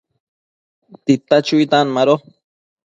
tita 1.03 1.35
chuitan 1.45 1.87
mado 1.95 2.15